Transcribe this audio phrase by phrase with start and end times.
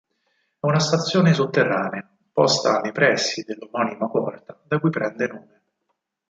[0.59, 5.61] È una stazione sotterranea, posta nei pressi dell'omonima porta, da cui prende nome.